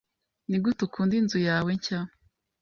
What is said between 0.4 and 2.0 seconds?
Nigute ukunda inzu yawe nshya?